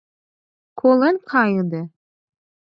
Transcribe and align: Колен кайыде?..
Колен 0.79 1.15
кайыде?.. 1.29 1.81